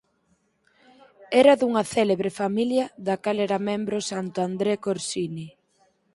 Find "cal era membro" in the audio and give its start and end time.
3.23-3.97